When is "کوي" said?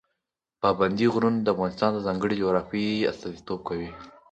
3.67-3.89